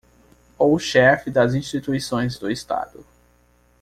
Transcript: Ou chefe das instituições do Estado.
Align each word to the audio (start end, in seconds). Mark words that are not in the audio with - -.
Ou 0.57 0.79
chefe 0.79 1.29
das 1.29 1.53
instituições 1.53 2.39
do 2.39 2.49
Estado. 2.49 3.05